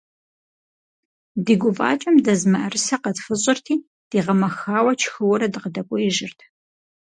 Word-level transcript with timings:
Ди 1.43 1.53
гуфӏакӏэм 1.61 2.15
дэз 2.25 2.41
мыӏэрысэ 2.51 2.97
къэтфыщӏырти, 3.03 3.73
дигъэмэхауэ 4.09 4.93
тшхыуэрэ, 4.97 5.47
дыкъыдэкӏуеижырт. 5.53 6.39